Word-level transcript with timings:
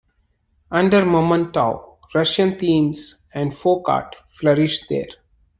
Under 0.71 1.01
Mamontov, 1.05 1.97
Russian 2.15 2.57
themes 2.57 3.17
and 3.35 3.55
folk 3.55 3.87
art 3.87 4.15
flourished 4.31 4.85
there. 4.89 5.05